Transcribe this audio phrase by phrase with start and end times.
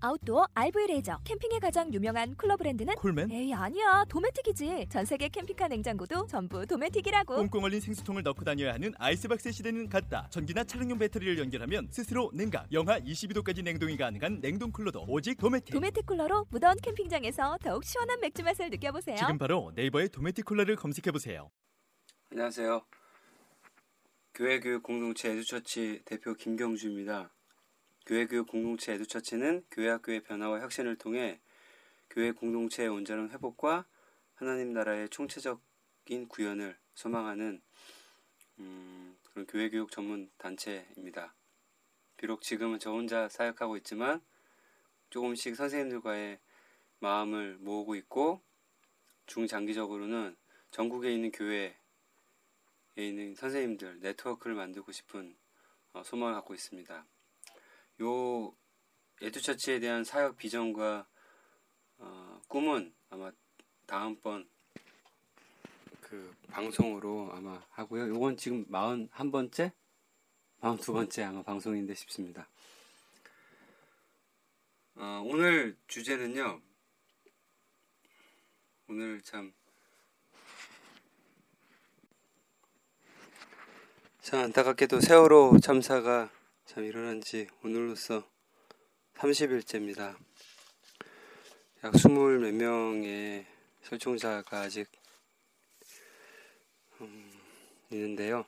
[0.00, 3.30] 아웃도어 RV 레저 캠핑에 가장 유명한 쿨러 브랜드는 콜맨?
[3.30, 8.92] 에이 아니야 도메틱이지 전 세계 캠핑카 냉장고도 전부 도메틱이라고 꽁꽁 얼린 생수통을 넣고 다녀야 하는
[8.98, 10.28] 아이스박스 시대는 갔다.
[10.30, 15.74] 전기나 차량용 배터리를 연결하면 스스로 냉각, 영하 22도까지 냉동이 가능한 냉동 쿨러도 오직 도메틱.
[15.74, 21.10] 도메틱 쿨러로 무더운 캠핑장에서 더욱 시원한 맥주 맛을 느껴보세요 지금 바로 네이버에 도메틱 쿨러를 검색해
[21.12, 21.50] 보세요.
[22.30, 22.84] 안녕하세요.
[24.34, 27.33] 교회 교육 공동체 에듀처치 대표 김경주입니다.
[28.06, 31.40] 교회교육 공동체 에듀처치는 교회학교의 변화와 혁신을 통해
[32.10, 33.86] 교회 공동체의 온전한 회복과
[34.34, 37.62] 하나님 나라의 총체적인 구현을 소망하는
[38.58, 41.34] 음, 그런 교회교육 전문 단체입니다.
[42.16, 44.20] 비록 지금은 저 혼자 사역하고 있지만
[45.10, 46.38] 조금씩 선생님들과의
[46.98, 48.42] 마음을 모으고 있고
[49.26, 50.36] 중장기적으로는
[50.70, 51.76] 전국에 있는 교회에
[52.96, 55.36] 있는 선생님들 네트워크를 만들고 싶은
[55.94, 57.06] 어, 소망을 갖고 있습니다.
[58.00, 58.54] 요
[59.22, 61.06] 에듀처치에 대한 사역 비전과
[61.98, 63.30] 어, 꿈은 아마
[63.86, 64.48] 다음번
[66.00, 68.08] 그 방송으로 아마 하고요.
[68.08, 69.72] 요건 지금 41번째?
[70.60, 72.48] 42번째 아마 방송인데 싶습니다.
[74.96, 76.60] 어, 오늘 주제는요.
[78.88, 79.52] 오늘 참
[84.24, 86.30] 참 안타깝게도 세월호 참사가
[86.66, 88.26] 참 일어난 지 오늘로써
[89.16, 90.16] 30일째입니다.
[91.84, 93.46] 약 20 몇 명의
[93.82, 94.88] 설총자가 아직
[97.02, 97.30] 음,
[97.90, 98.46] 있는데요.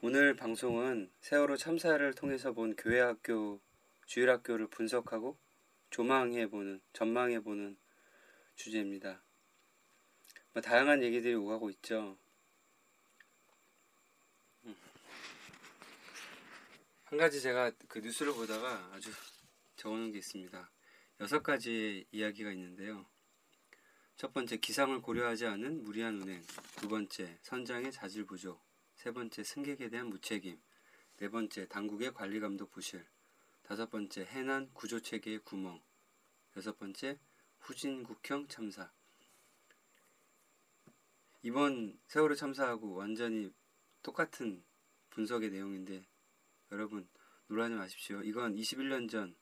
[0.00, 3.60] 오늘 방송은 세월호 참사를 통해서 본 교회 학교,
[4.06, 5.36] 주일 학교를 분석하고
[5.90, 7.76] 조망해 보는, 전망해 보는
[8.54, 9.24] 주제입니다.
[10.52, 12.16] 뭐 다양한 얘기들이 오가고 있죠.
[17.14, 19.12] 한 가지 제가 그 뉴스를 보다가 아주
[19.76, 20.68] 적어놓은 게 있습니다.
[21.20, 23.06] 여섯 가지 이야기가 있는데요.
[24.16, 26.42] 첫 번째, 기상을 고려하지 않은 무리한 운행.
[26.74, 28.60] 두 번째, 선장의 자질 부족.
[28.96, 30.60] 세 번째, 승객에 대한 무책임.
[31.18, 33.06] 네 번째, 당국의 관리 감독 부실.
[33.62, 35.80] 다섯 번째, 해난 구조 체계의 구멍.
[36.56, 37.20] 여섯 번째,
[37.60, 38.90] 후진국형 참사.
[41.42, 43.52] 이번 세월호 참사하고 완전히
[44.02, 44.64] 똑같은
[45.10, 46.04] 분석의 내용인데
[46.74, 47.08] 여러분
[47.46, 48.20] 놀라지 마십시오.
[48.22, 49.36] 이건 21년 전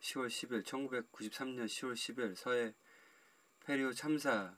[0.00, 2.74] 10월 10일 1993년 10월 10일 서해
[3.60, 4.56] 페리오 참사를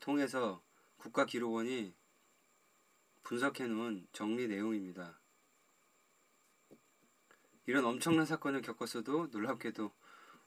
[0.00, 0.64] 통해서
[0.96, 1.94] 국가기록원이
[3.24, 5.20] 분석해 놓은 정리 내용입니다.
[7.66, 9.92] 이런 엄청난 사건을 겪었어도 놀랍게도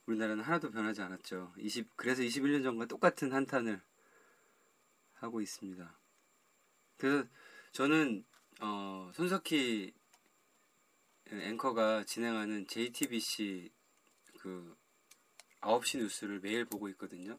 [0.06, 1.54] 우리나라는 하나도 변하지 않았죠.
[1.58, 3.80] 20, 그래서 21년 전과 똑같은 한탄을
[5.14, 5.96] 하고 있습니다.
[6.96, 7.28] 그래서
[7.70, 8.24] 저는
[8.60, 9.92] 어, 손석희
[11.30, 13.70] 앵커가 진행하는 JTBC
[14.38, 14.76] 그
[15.60, 17.38] 9시 뉴스를 매일 보고 있거든요.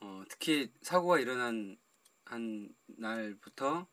[0.00, 1.76] 어, 특히 사고가 일어난
[2.24, 3.86] 한 날부터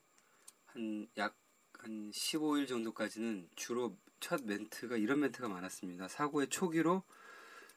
[0.66, 6.08] 한약한 15일 정도까지는 주로 첫 멘트가 이런 멘트가 많았습니다.
[6.08, 7.02] 사고의 초기로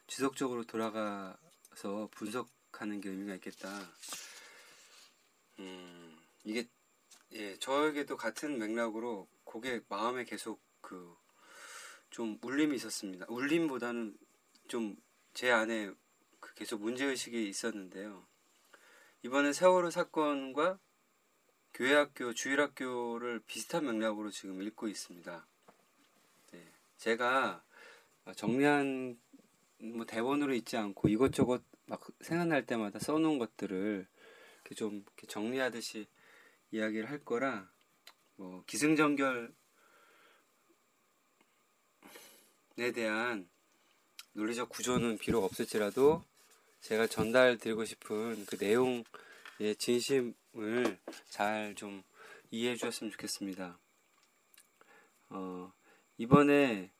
[0.06, 3.68] 지속적으로 돌아가서 분석하는 게 의미가 있겠다.
[5.58, 6.05] 음,
[6.46, 6.66] 이게
[7.32, 11.14] 예, 저에게도 같은 맥락으로 그게 마음에 계속 그
[12.08, 13.26] 좀 울림이 있었습니다.
[13.28, 14.16] 울림보다는
[14.68, 14.96] 좀
[15.36, 15.92] 제 안에
[16.40, 18.26] 그 계속 문제의식이 있었는데요.
[19.22, 20.78] 이번에 세월호 사건과
[21.74, 25.46] 교회학교, 주일학교를 비슷한 맥락으로 지금 읽고 있습니다.
[26.52, 26.64] 네,
[26.96, 27.62] 제가
[28.34, 29.20] 정리한
[29.76, 34.06] 뭐 대본으로 있지 않고 이것저것 막 생각날 때마다 써놓은 것들을
[34.62, 36.06] 이렇게 좀 이렇게 정리하듯이
[36.70, 37.70] 이야기를 할 거라
[38.36, 39.48] 뭐 기승전결에
[42.94, 43.48] 대한
[44.32, 46.22] 논리적 구조는 비록 없을지라도
[46.80, 49.04] 제가 전달 드리고 싶은 그 내용의
[49.78, 50.98] 진심을
[51.30, 52.02] 잘 좀
[52.50, 53.78] 이해해 주셨으면 좋겠습니다.
[55.30, 55.72] 어,
[56.16, 56.92] 이번에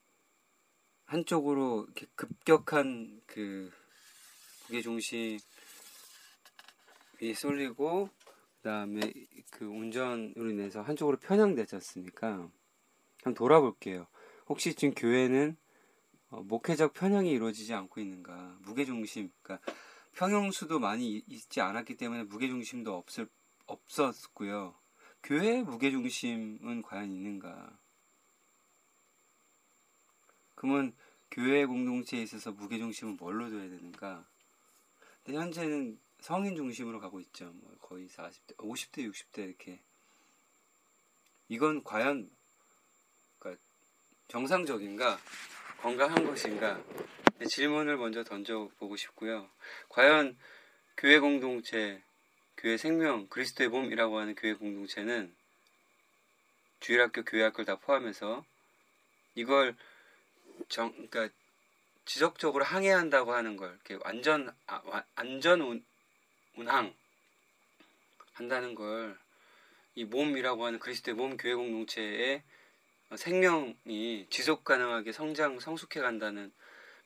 [1.05, 1.87] 한쪽으로
[2.17, 3.71] 급격한 그
[4.63, 5.39] 무게 중심이
[7.35, 8.11] 쏠리고
[8.67, 9.01] 그다음에
[9.53, 12.51] 그 운전으로 인해서 한쪽으로 편향되지 않습니까?
[13.23, 14.09] 한번 돌아볼게요.
[14.49, 15.57] 혹시 지금 교회는
[16.31, 18.59] 어, 목회적 편향이 이루어지지 않고 있는가?
[18.63, 19.73] 무게중심, 그러니까
[20.15, 23.29] 평형수도 많이 있지 않았기 때문에 무게중심도 없을
[23.67, 24.75] 없었고요.
[25.23, 27.79] 교회의 무게중심은 과연 있는가?
[30.57, 30.93] 그러면
[31.31, 34.27] 교회 공동체에 있어서 무게중심은 뭘로 둬야 되는가?
[35.23, 37.53] 근데 현재는 성인 중심으로 가고 있죠.
[37.55, 39.81] 뭐 거의 40대, 50대, 60대 이렇게.
[41.49, 42.31] 이건 과연
[43.39, 43.63] 그러니까
[44.29, 45.19] 정상적인가?
[45.81, 46.83] 건강한 것인가?
[47.49, 49.49] 질문을 먼저 던져보고 싶고요.
[49.89, 50.37] 과연
[50.97, 52.03] 교회 공동체,
[52.57, 55.35] 교회 생명, 그리스도의 몸이라고 하는 교회 공동체는
[56.81, 58.45] 주일학교, 교회학교를 다 포함해서
[59.35, 59.77] 이걸
[60.69, 61.29] 정, 그러니까
[62.07, 65.85] 지속적으로 항해한다고 하는 걸 이렇게 완전 아, 안전
[66.57, 66.95] 운, 운항
[68.35, 69.27] 한다는 걸
[69.99, 72.43] 이 몸이라고 하는 그리스도의 몸 교회 공동체의
[73.17, 76.53] 생명이 지속 가능하게 성장 성숙해 간다는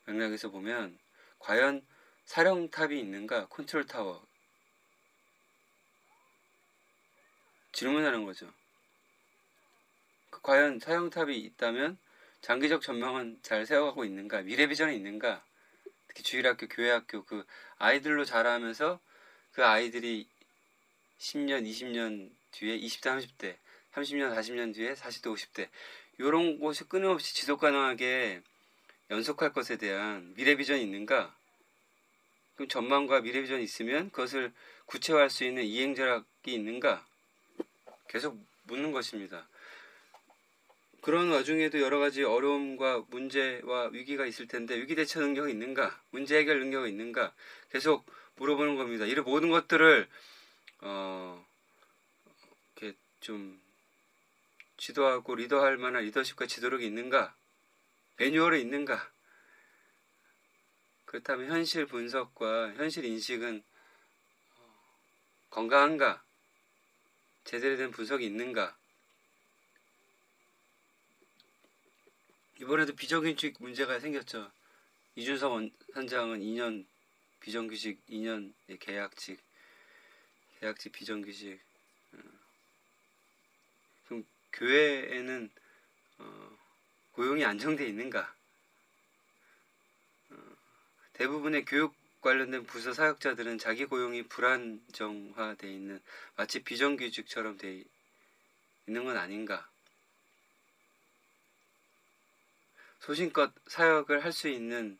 [0.03, 0.99] 맥락에서 보면
[1.39, 1.87] 과연
[2.25, 4.27] 사령탑이 있는가 컨트롤 타워
[7.71, 8.51] 질문하는 거죠.
[10.29, 11.97] 그 과연 사령탑이 있다면
[12.41, 14.41] 장기적 전망은 잘 세워가고 있는가?
[14.41, 15.45] 미래 비전이 있는가?
[16.09, 17.45] 특히 주일학교, 교회학교 그
[17.77, 18.99] 아이들로 자라면서
[19.51, 20.27] 그 아이들이
[21.19, 23.55] 10년, 20년 뒤에 20대, 30대,
[23.93, 25.67] 30년, 40년 뒤에 40대, 50대
[26.19, 28.41] 이런 곳이 끊임없이 지속 가능하게
[29.09, 31.35] 연속할 것에 대한 미래 비전이 있는가?
[32.55, 34.53] 그럼 전망과 미래 비전이 있으면 그것을
[34.85, 37.05] 구체화할 수 있는 이행 전략이 있는가?
[38.07, 39.47] 계속 묻는 것입니다.
[41.01, 45.99] 그런 와중에도 여러 가지 어려움과 문제와 위기가 있을 텐데 위기 대처 능력이 있는가?
[46.11, 47.33] 문제 해결 능력이 있는가?
[47.71, 48.05] 계속
[48.41, 49.05] 물어보는 겁니다.
[49.05, 50.09] 이런 모든 것들을
[50.79, 51.45] 어
[52.75, 53.61] 이렇게 좀
[54.77, 57.35] 지도하고 리더할 만한 리더십과 지도력이 있는가?
[58.17, 59.11] 매뉴얼이 있는가?
[61.05, 63.63] 그렇다면 현실 분석과 현실 인식은
[65.51, 66.23] 건강한가?
[67.43, 68.75] 제대로 된 분석이 있는가?
[72.59, 74.51] 이번에도 비정규직 문제가 생겼죠.
[75.15, 75.51] 이준석
[75.95, 76.85] 원장은 2년
[77.41, 79.41] 비정규직, 2년 계약직,
[80.59, 81.59] 계약직 비정규직.
[82.13, 82.17] 어.
[84.05, 85.49] 그럼 교회에는
[86.19, 86.57] 어,
[87.13, 88.33] 고용이 안정돼 있는가?
[90.29, 90.35] 어,
[91.13, 95.99] 대부분의 교육 관련된 부서 사역자들은 자기 고용이 불안정화돼 있는
[96.35, 97.83] 마치 비정규직처럼 돼
[98.85, 99.67] 있는 건 아닌가?
[102.99, 104.99] 소신껏 사역을 할 수 있는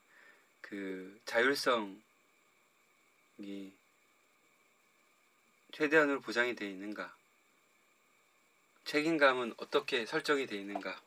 [0.62, 2.02] 그 자율성
[3.44, 3.74] 이
[5.72, 7.16] 최대한으로 보장이 되어 있는가?
[8.86, 11.02] 책임감은 어떻게 설정이 되어 있는가?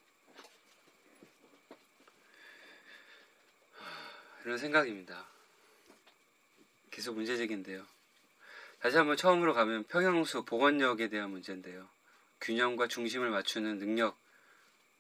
[4.45, 5.27] 이런 생각입니다.
[6.91, 7.87] 계속 문제적인데요.
[8.81, 11.89] 다시 한번 처음으로 가면 평형수 복원력에 대한 문제인데요.
[12.41, 14.23] 균형과 중심을 맞추는 능력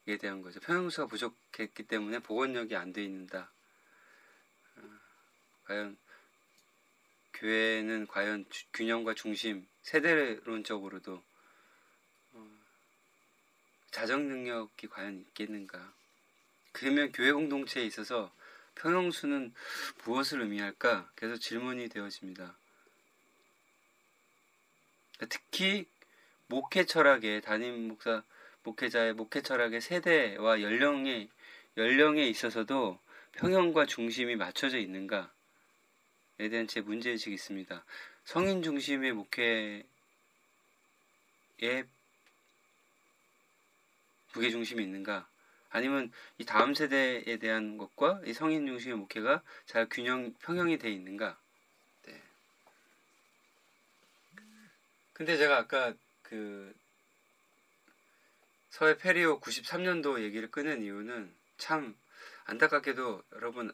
[0.07, 0.61] 에 대한 거죠.
[0.61, 3.51] 평형수가 부족했기 때문에 복원력이 안 돼 있는다.
[4.77, 4.83] 어,
[5.65, 5.97] 과연
[7.35, 11.23] 교회는 과연 주, 균형과 중심 세대론적으로도
[12.33, 12.51] 어,
[13.91, 15.93] 자정 능력이 과연 있겠는가?
[16.73, 18.33] 그러면 교회 공동체에 있어서
[18.77, 19.55] 평형수는
[20.05, 21.11] 무엇을 의미할까?
[21.17, 22.57] 계속 질문이 되어집니다.
[25.29, 25.87] 특히
[26.47, 28.23] 목회 철학의 담임 목사
[28.65, 31.29] 목회자의 목회 철학의 세대와 연령에
[31.77, 32.99] 연령에 있어서도
[33.33, 35.34] 평형과 중심이 맞춰져 있는가에
[36.37, 37.85] 대한 제 문제의식이 있습니다.
[38.25, 39.85] 성인 중심의 목회에
[44.35, 45.29] 무게 중심이 있는가?
[45.71, 51.39] 아니면 이 다음 세대에 대한 것과 이 성인 중심의 목회가 잘 균형 평형이 돼 있는가?
[52.07, 52.23] 네.
[55.13, 56.75] 근데 제가 아까 그
[58.71, 61.97] 서해 페리오 93년도 얘기를 끄는 이유는 참
[62.47, 63.73] 안타깝게도 여러분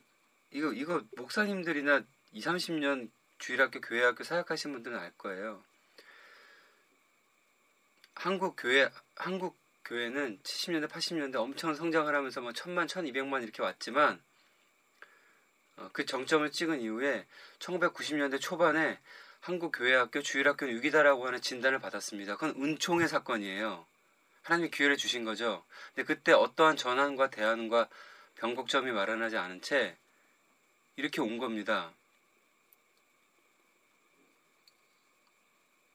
[0.51, 5.65] 이거 이거 목사님들이나 2, 30년 주일학교 교회학교 사역하신 분들은 알 거예요.
[8.15, 14.23] 한국 교회 한국 교회는 70년대 80년대 엄청 성장을 하면서 뭐 천만 1200만 이렇게 왔지만
[15.77, 17.27] 어, 그 정점을 찍은 이후에
[17.59, 19.01] 1990년대 초반에
[19.41, 22.37] 한국 교회학교 주일학교는 위기다라고 하는 진단을 받았습니다.
[22.37, 23.87] 그건 은총의 사건이에요.
[24.43, 25.65] 하나님이 기회를 주신 거죠.
[25.95, 27.89] 근데 그때 어떠한 전환과 대안과
[28.37, 29.97] 변곡점이 마련하지 않은 채
[30.97, 31.95] 이렇게 온 겁니다.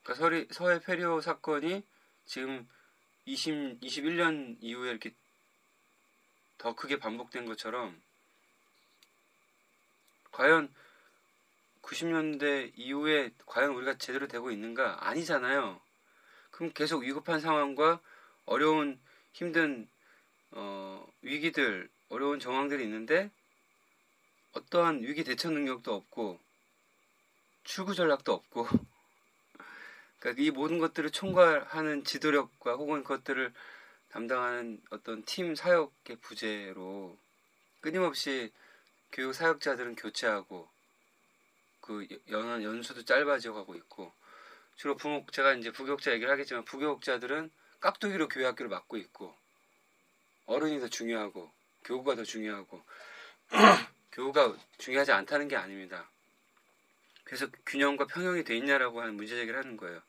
[0.06, 1.82] 그러니까 서리, 서해 페리오 사건이
[2.26, 2.68] 지금
[3.24, 5.12] 20, 21년 이후에 이렇게
[6.58, 8.00] 더 크게 반복된 것처럼
[10.30, 10.72] 과연
[11.82, 15.08] 90년대 이후에 과연 우리가 제대로 되고 있는가?
[15.08, 15.80] 아니잖아요.
[16.52, 18.00] 그럼 계속 위급한 상황과
[18.44, 19.00] 어려운
[19.32, 19.88] 힘든
[20.52, 23.28] 어, 위기들, 어려운 정황들이 있는데
[24.52, 26.38] 어떠한 위기 대처 능력도 없고
[27.64, 28.68] 출구 전략도 없고
[30.26, 33.52] 그러니까 이 모든 것들을 총괄하는 지도력과 혹은 그것들을
[34.08, 37.16] 담당하는 어떤 팀 사역의 부재로
[37.80, 38.52] 끊임없이
[39.12, 40.68] 교육 사역자들은 교체하고
[41.80, 44.12] 그 연, 연수도 짧아져 가고 있고
[44.74, 49.32] 주로 부모 제가 이제 부교육자 얘기를 하겠지만 부교육자들은 깍두기로 교회 학교를 맡고 있고
[50.46, 51.52] 어른이 더 중요하고
[51.84, 52.82] 교구가 더 중요하고
[54.10, 56.10] 교구가 중요하지 않다는 게 아닙니다.
[57.26, 60.00] 그래서 균형과 평형이 돼 있냐라고 하는 문제 제기를 하는 거예요.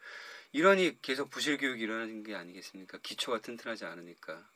[0.52, 3.00] 이러니 계속 부실 교육이 일어나는 게 아니겠습니까?
[3.00, 4.48] 기초가 튼튼하지 않으니까.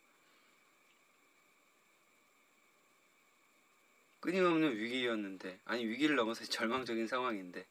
[4.20, 7.66] 끊임없는 위기였는데 아니 위기를 넘어서 절망적인 상황인데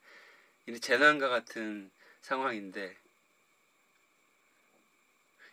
[0.66, 1.88] 이 재난과 같은
[2.23, 2.97] 상황인데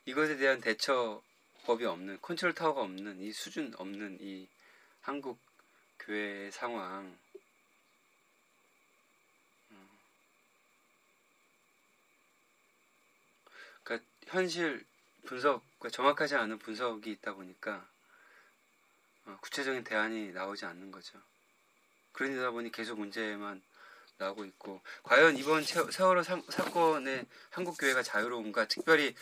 [0.08, 4.48] 이것에 대한 대처법이 없는 컨트롤 타워가 없는 이 수준 없는 이
[5.02, 5.40] 한국
[6.00, 7.16] 교회의 상황
[13.88, 14.86] 그러니까 현실
[15.26, 17.88] 분석 그 정확하지 않은 분석이 있다 보니까
[19.26, 21.20] 어, 구체적인 대안이 나오지 않는 거죠.
[22.14, 23.62] 그러다 보니 계속 문제만
[24.18, 26.42] 나오고 있고 과연 이번 세월호 사,
[26.72, 29.16] 건에 한국 교회가 자유로운가 특별히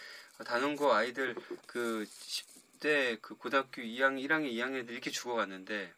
[0.46, 1.36] 단원고 아이들
[1.66, 5.94] 그 10대 그 고등학교 2학년 1학년 2학년들 이렇게 죽어갔는데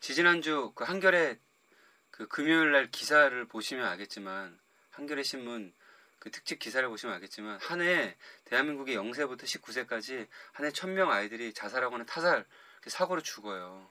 [0.00, 1.38] 지지난주 그 한겨레
[2.10, 4.63] 그 금요일 날 기사를 보시면 알겠지만
[4.94, 5.72] 한겨레 신문
[6.18, 12.04] 그 특집 기사를 보시면 알겠지만 한 해 대한민국의 0세부터 19세까지 한 해 1000명 아이들이 자살하거나
[12.06, 12.46] 타살
[12.86, 13.90] 사고로 죽어요.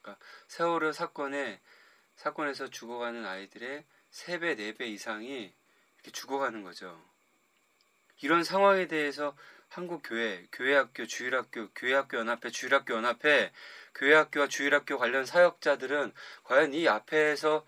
[0.00, 1.60] 그러니까 세월호 사건에
[2.16, 5.52] 사건에서 죽어가는 아이들의 3배, 4배 이상이
[5.96, 7.02] 이렇게 죽어가는 거죠.
[8.22, 9.36] 이런 상황에 대해서
[9.68, 13.52] 한국 교회, 교회학교, 주일학교, 교회학교 연합회, 주일학교 연합회
[13.94, 16.12] 교회학교와 주일학교 관련 사역자들은
[16.44, 17.66] 과연 이 앞에서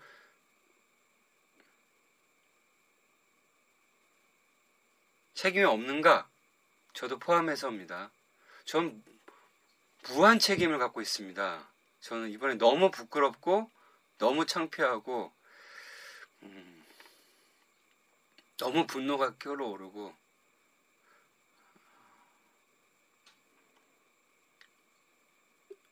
[5.39, 6.29] 책임이 없는가?
[6.91, 8.11] 저도 포함해서입니다.
[8.65, 9.01] 전
[10.09, 11.65] 무한 책임을 갖고 있습니다.
[12.01, 13.71] 저는 이번에 너무 부끄럽고
[14.17, 15.31] 너무 창피하고
[16.43, 16.85] 음,
[18.57, 20.13] 너무 분노가 끓어오르고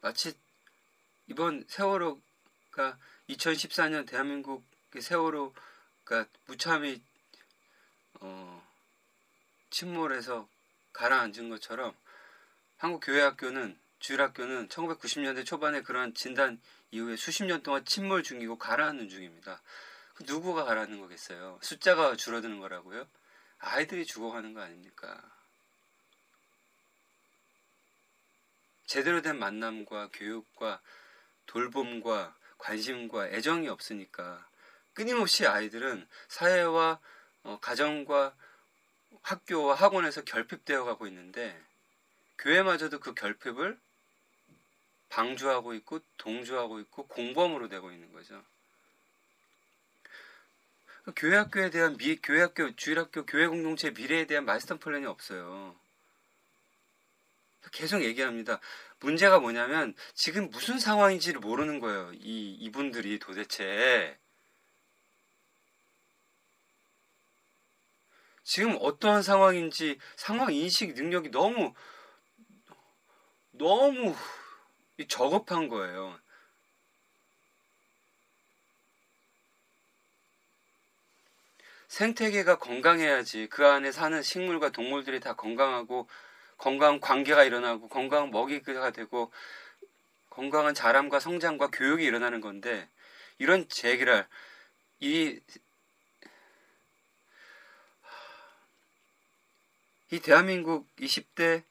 [0.02, 0.34] 마치
[1.28, 3.00] 이번 세월호가
[3.30, 4.66] 2014년 대한민국
[5.00, 7.02] 세월호가 무참히
[8.20, 8.67] 어,
[9.78, 10.50] 침몰해서
[10.94, 11.96] 가라앉은 것처럼
[12.78, 19.62] 한국 교회학교는 주일학교는 1990년대 초반에 그런 진단 이후에 수십 년 동안 침몰 중이고 가라앉는 중입니다.
[20.16, 21.60] 그 누구가 가라앉는 거겠어요?
[21.62, 23.08] 숫자가 줄어드는 거라고요?
[23.60, 25.22] 아이들이 죽어가는 거 아닙니까?
[28.88, 30.82] 제대로 된 만남과 교육과
[31.46, 34.48] 돌봄과 관심과 애정이 없으니까
[34.96, 37.00] 끊임없이 아이들은 사회와
[37.44, 38.36] 어, 가정과
[39.24, 41.60] 학교와 학원에서 결핍되어 가고 있는데
[42.38, 43.78] 교회마저도 그 결핍을
[45.10, 48.44] 방주하고 있고 동조하고 있고 공범으로 되고 있는 거죠.
[51.16, 55.76] 교회 학교에 대한 미, 교회 학교, 주일 학교, 교회 공동체 미래에 대한 마스터 플랜이 없어요.
[57.72, 58.60] 계속 얘기합니다.
[59.00, 62.12] 문제가 뭐냐면 지금 무슨 상황인지를 모르는 거예요.
[62.14, 64.18] 이 이분들이 도대체
[68.48, 71.74] 지금 어떠한 상황인지 상황 인식 능력이 너무
[73.52, 74.16] 너무
[75.10, 76.18] 저급한 거예요.
[81.90, 86.08] 생태계가 건강해야지 그 안에 사는 식물과 동물들이 다 건강하고
[86.58, 89.30] 건강 관계가 일어나고 건강 먹이가 되고
[90.30, 92.90] 건강한 자람과 성장과 교육이 일어나는 건데
[93.40, 94.26] 이런 제기랄
[95.02, 95.38] 이,
[100.10, 101.64] 이 대한민국 20대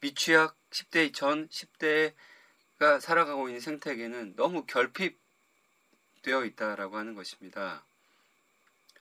[0.00, 7.84] 미취학 10대 전 10대가 살아가고 있는 생태계는 너무 결핍되어 있다라고 하는 것입니다.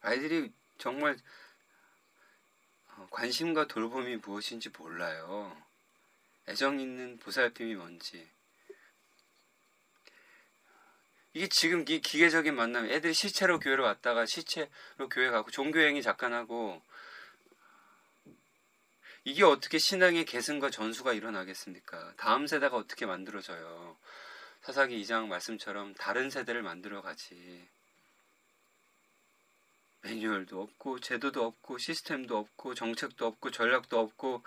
[0.02, 1.18] 아이들이 정말
[2.96, 5.58] 어, 관심과 돌봄이 무엇인지 몰라요.
[6.48, 8.30] 애정 있는 보살핌이 뭔지.
[11.34, 16.80] 이게 지금 이 기계적인 만남, 애들이 시체로 교회를 왔다가 시체로 교회 가고 종교행위 잠깐 하고
[19.26, 22.14] 이게 어떻게 신앙의 계승과 전수가 일어나겠습니까?
[22.18, 23.98] 다음 세대가 어떻게 만들어져요?
[24.62, 27.66] 사사기 2장 말씀처럼 다른 세대를 만들어 가지.
[30.02, 34.44] 매뉴얼도 없고 제도도 없고 시스템도 없고 정책도 없고 전략도 없고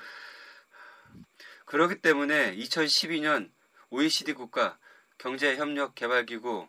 [1.64, 3.50] 그렇기 때문에 2012년
[3.88, 4.78] OECD 국가
[5.16, 6.68] 경제협력개발기구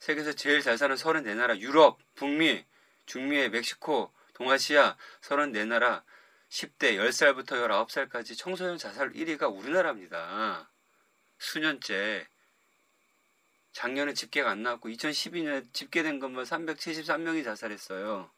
[0.00, 2.64] 세계에서 제일 잘 사는 34나라 유럽, 북미,
[3.06, 6.02] 중미의 멕시코, 동아시아 34나라
[6.50, 7.50] 10대 10살부터
[7.88, 10.68] 19살까지 청소년 자살 1위가 우리나라입니다.
[11.38, 12.26] 수년째.
[13.72, 18.30] 작년에 집계가 안 나왔고 2012년에 집계된 것만 373명이 자살했어요.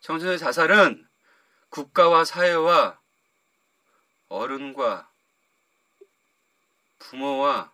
[0.00, 1.08] 청소년 자살은
[1.68, 3.00] 국가와 사회와
[4.28, 5.08] 어른과
[6.98, 7.72] 부모와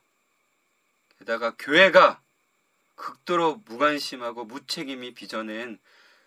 [1.19, 2.21] 게다가 교회가
[2.97, 5.79] 극도로 무관심하고 무책임이 빚어낸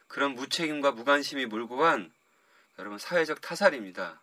[0.07, 2.11] 그런 무책임과 무관심이 몰고 간
[2.81, 4.21] 여러분 사회적 타살입니다.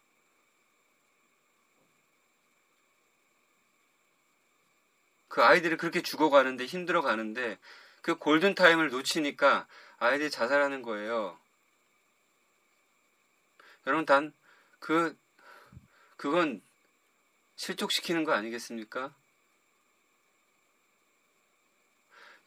[5.28, 7.58] 그 아이들이 그렇게 죽어가는데 힘들어가는데
[8.02, 9.66] 그 골든 타임을 놓치니까
[9.98, 11.38] 아이들이 자살하는 거예요.
[13.86, 14.38] 여러분 단
[14.78, 15.16] 그
[16.16, 16.62] 그건
[17.56, 19.14] 실족시키는 거 아니겠습니까?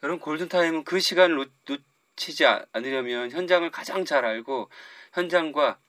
[0.04, 4.70] 여러분 골든 타임은 그 시간을 놓치지 않으려면 현장을 가장 잘 알고
[5.14, 5.80] 현장과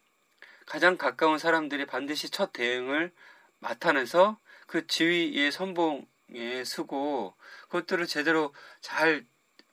[0.66, 3.12] 가장 가까운 사람들이 반드시 첫 대응을
[3.58, 9.26] 맡아내서 그 지휘의 선봉 예, 쓰고 그것들을 제대로 잘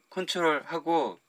[0.10, 1.20] 컨트롤하고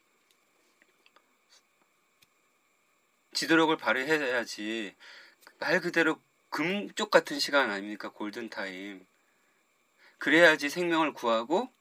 [3.33, 4.95] 지도력을 발휘해야지
[5.59, 8.11] 말 그대로 금쪽 같은 시간 아닙니까?
[8.11, 9.07] 골든 타임.
[10.19, 11.73] 그래야지 생명을 구하고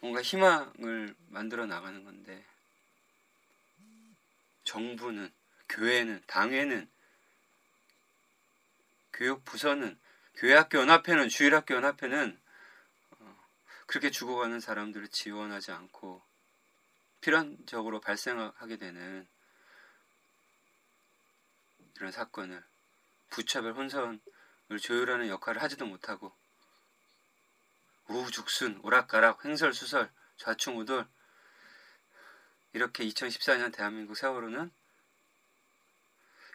[0.00, 2.44] 뭔가 희망을 만들어 나가는 건데
[4.64, 5.32] 정부는
[5.68, 6.90] 교회는 당회는
[9.12, 9.98] 교육부서는
[10.34, 12.40] 교회학교 연합회는 주일학교 연합회는
[13.10, 13.46] 어,
[13.86, 16.22] 그렇게 죽어가는 사람들을 지원하지 않고
[17.20, 19.26] 필연적으로 발생하게 되는
[21.96, 22.62] 이런 사건을
[23.30, 24.20] 부차별 혼선을
[24.80, 26.32] 조율하는 역할을 하지도 못하고
[28.08, 31.06] 우죽순 오락가락 횡설수설 좌충우돌
[32.74, 34.68] 이렇게 2014년 대한민국 세월호는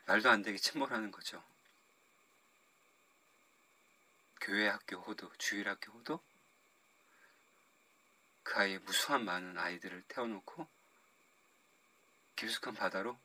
[0.06, 1.42] 말도 안 되게 침몰하는 거죠.
[4.42, 6.22] 교회 학교 호도, 주일 학교 호도
[8.44, 10.68] 그 아이의 무수한 많은 아이들을 태워놓고
[12.36, 13.18] 깊숙한 바다로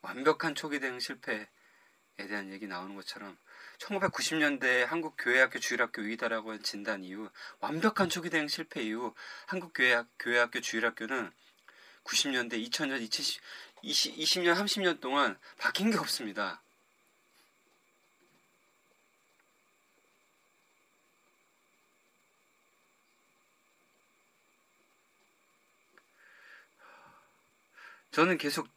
[0.00, 1.46] 완벽한 초기 대응 실패에
[2.16, 3.38] 대한 얘기 나오는 것처럼
[3.78, 9.14] 1990년대 한국 교회학교 주일학교 위기다라고 한 진단 이후 완벽한 초기 대응 실패 이후
[9.46, 11.30] 한국 교회 교회학교 주일학교는
[12.04, 13.40] 90년대 2000년 20,
[13.82, 16.60] 20, 20년 30년 동안 바뀐 게 없습니다.
[28.10, 28.68] 저는 계속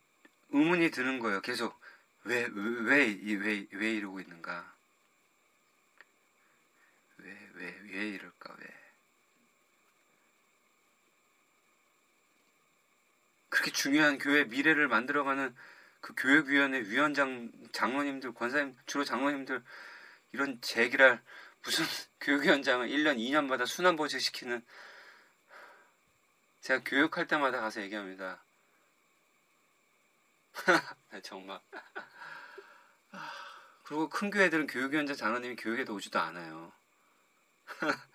[0.52, 1.42] 의문이 드는 거예요.
[1.42, 1.80] 계속
[2.24, 4.81] 왜 왜 왜왜 이러고 있는가?
[7.62, 8.66] 왜왜왜 이럴까 왜?
[13.50, 15.56] 그렇게 중요한 교회 미래를 만들어가는
[16.00, 19.64] 그 교육위원회 위원장 장로님들 권사님 주로 장로님들
[20.32, 21.22] 이런 제기랄
[21.64, 21.86] 무슨
[22.22, 24.66] 교육위원장을 1년 2년마다 순환보직 시키는
[26.62, 28.44] 제가 교육할 때마다 가서 얘기합니다.
[31.24, 31.60] 정말.
[33.84, 36.72] 그리고 큰 교회들은 교육위원장 장로님이 교육에도 오지도 않아요.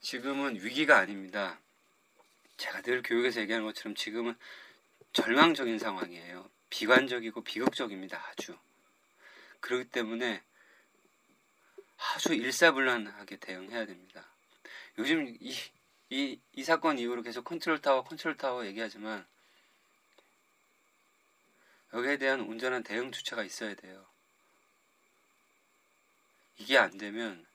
[0.00, 1.60] 지금은 위기가 아닙니다.
[2.56, 4.36] 제가 늘 교육에서 얘기하는 것처럼 지금은
[5.12, 6.50] 절망적인 상황이에요.
[6.68, 8.20] 비관적이고 비극적입니다.
[8.28, 8.58] 아주.
[9.60, 10.42] 그렇기 때문에
[11.96, 14.26] 아주 일사불란하게 대응해야 됩니다.
[14.98, 15.54] 요즘 이,
[16.10, 19.24] 이, 이 사건 이후로 계속 컨트롤 타워, 컨트롤 타워 얘기하지만
[21.92, 24.06] 여기에 대한 온전한 대응 주체가 있어야 돼요.
[26.58, 27.46] 이게 안 되면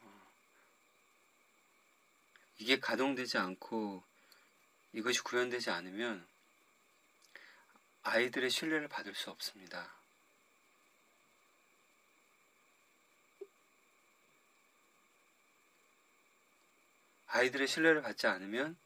[0.00, 0.32] 어,
[2.58, 4.04] 이게 가동되지 않고
[4.92, 6.26] 이것이 구현되지 않으면
[8.02, 10.01] 아이들의 신뢰를 받을 수 없습니다.
[17.34, 18.76] 아이들의 신뢰를 받지 않으면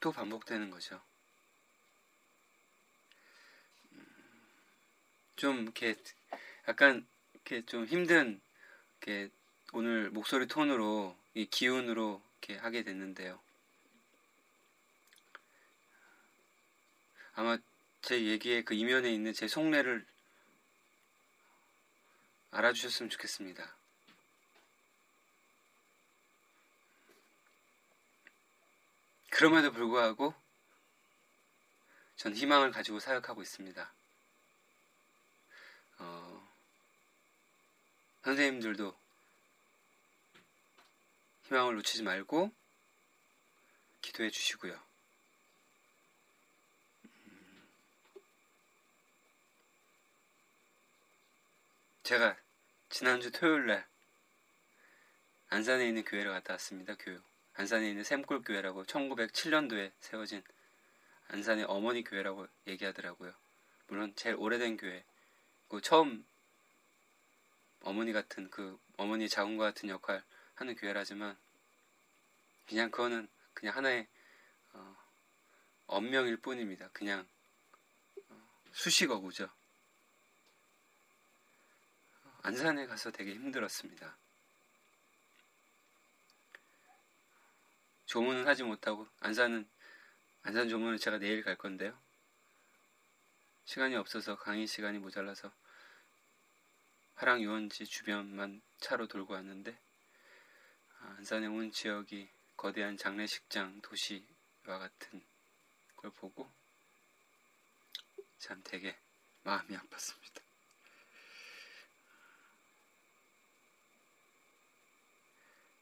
[0.00, 1.00] 또 반복되는 거죠.
[5.36, 5.96] 좀 이렇게
[6.68, 8.38] 약간 이렇게 좀 힘든
[9.00, 9.30] 이렇게
[9.72, 13.40] 오늘 목소리 톤으로 이 기운으로 이렇게 하게 됐는데요.
[17.32, 17.56] 아마
[18.02, 20.06] 제 얘기의 그 이면에 있는 제 속내를
[22.54, 23.76] 알아주셨으면 좋겠습니다.
[29.30, 30.32] 그럼에도 불구하고
[32.14, 33.92] 전 희망을 가지고 사역하고 있습니다.
[35.98, 36.48] 어,
[38.22, 38.96] 선생님들도
[41.42, 42.54] 희망을 놓치지 말고
[44.00, 44.80] 기도해 주시고요.
[47.04, 47.68] 음,
[52.04, 52.43] 제가
[52.94, 53.84] 지난주 토요일 날
[55.48, 56.94] 안산에 있는 교회를 갔다 왔습니다.
[56.94, 57.24] 교육.
[57.54, 60.44] 안산에 있는 샘골 교회라고 1907년도에 세워진
[61.26, 63.34] 안산의 어머니 교회라고 얘기하더라고요.
[63.88, 65.04] 물론 제일 오래된 교회.
[65.66, 66.24] 그 처음
[67.80, 70.22] 어머니 같은 그 어머니 자궁과 같은 역할
[70.54, 71.36] 하는 교회라지만
[72.68, 74.06] 그냥 그거는 그냥 하나의
[74.72, 74.96] 어,
[75.88, 76.90] 언명일 뿐입니다.
[76.92, 77.26] 그냥
[78.28, 79.50] 어, 수식어구죠.
[82.44, 84.18] 안산에 가서 되게 힘들었습니다.
[88.04, 89.66] 조문은 하지 못하고 안산은
[90.42, 91.98] 안산 조문은 제가 내일 갈 건데요.
[93.64, 95.50] 시간이 없어서 강의 시간이 모자라서
[97.14, 99.80] 화랑 유원지 주변만 차로 돌고 왔는데
[100.98, 102.28] 아, 안산에 온 지역이
[102.58, 105.24] 거대한 장례식장 도시와 같은
[105.96, 106.52] 걸 보고
[108.36, 108.98] 참 되게
[109.44, 110.43] 마음이 아팠습니다.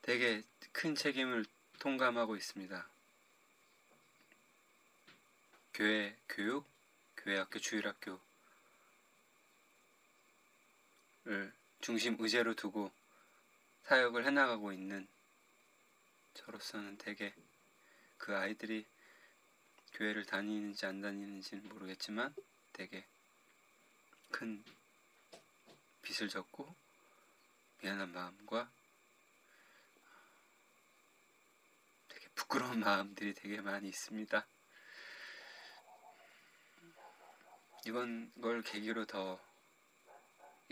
[0.03, 1.45] 되게 큰 책임을
[1.79, 2.89] 통감하고 있습니다.
[5.75, 6.69] 교회 교육,
[7.17, 8.21] 교회 학교 주일학교를
[11.81, 12.93] 중심 의제로 두고
[13.85, 15.09] 사역을 해나가고 있는
[16.35, 17.35] 저로서는 되게
[18.19, 18.87] 그 아이들이
[19.95, 22.35] 교회를 다니는지 안 다니는지는 모르겠지만
[22.73, 23.07] 되게
[24.31, 24.65] 큰
[26.03, 26.75] 빚을 졌고
[27.83, 28.71] 미안한 마음과
[32.09, 34.47] 되게 부끄러운 마음들이 되게 많이 있습니다.
[37.87, 39.53] 이번 걸 계기로 더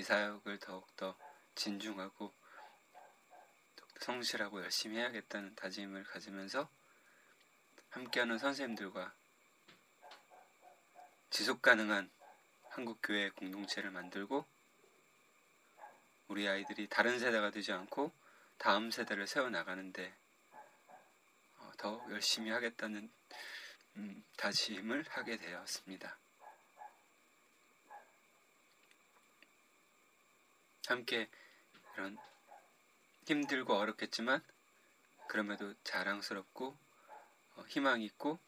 [0.01, 1.15] 이 사역을 더욱더
[1.55, 2.35] 진중하고
[4.01, 6.71] 성실하고 열심히 해야겠다는 다짐을 가지면서
[7.91, 9.15] 함께하는 선생님들과
[11.29, 12.11] 지속 가능한
[12.71, 14.47] 한국 교회 공동체를 만들고
[16.29, 18.11] 우리 아이들이 다른 세대가 되지 않고
[18.57, 20.17] 다음 세대를 세워 나가는데
[21.81, 23.11] 어, 더 열심히 하겠다는
[23.97, 26.19] 음, 다짐을 하게 되었습니다.
[30.87, 31.29] 함께
[31.95, 32.19] 이런
[33.27, 34.45] 힘들고 어렵겠지만
[35.29, 36.77] 그럼에도 자랑스럽고
[37.57, 38.39] 어, 희망 있고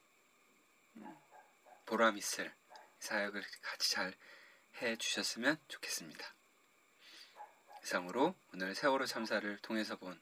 [0.96, 1.16] 음,
[1.86, 2.52] 보람 있을
[2.98, 4.14] 사역을 같이 잘
[4.80, 6.34] 해 주셨으면 좋겠습니다.
[7.84, 10.20] 이상으로 오늘 세월호 참사를 통해서 본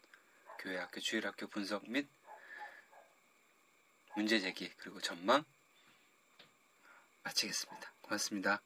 [0.59, 2.09] 교회 학교 주일학교 분석 및
[4.16, 5.44] 문제 제기 그리고 전망
[7.23, 7.92] 마치겠습니다.
[8.03, 8.62] 고맙습니다.